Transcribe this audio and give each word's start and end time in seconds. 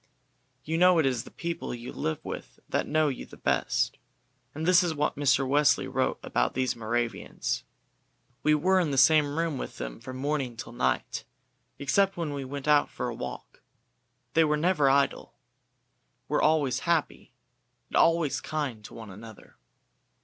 You 0.63 0.79
know 0.79 0.97
it 0.97 1.05
is 1.05 1.25
the 1.25 1.29
people 1.29 1.75
you 1.75 1.93
live 1.93 2.25
with 2.25 2.59
that 2.67 2.87
know 2.87 3.07
you 3.07 3.23
the 3.23 3.37
best, 3.37 3.99
and 4.55 4.65
this 4.65 4.81
is 4.81 4.95
what 4.95 5.15
Mr. 5.15 5.47
Wesley 5.47 5.87
wrote 5.87 6.19
about 6.23 6.55
these 6.55 6.75
Moravians. 6.75 7.63
"We 8.41 8.55
were 8.55 8.79
in 8.79 8.89
the 8.89 8.97
same 8.97 9.37
room 9.37 9.59
with 9.59 9.77
them 9.77 9.99
from 9.99 10.17
morning 10.17 10.57
till 10.57 10.73
night, 10.73 11.23
except 11.77 12.17
when 12.17 12.33
we 12.33 12.43
went 12.43 12.67
out 12.67 12.89
for 12.89 13.09
a 13.09 13.13
walk. 13.13 13.61
They 14.33 14.43
were 14.43 14.57
never 14.57 14.89
idle, 14.89 15.35
were 16.27 16.41
always 16.41 16.79
happy, 16.79 17.35
and 17.89 17.95
always 17.95 18.41
kind 18.41 18.83
to 18.85 18.95
one 18.95 19.11
another. 19.11 19.55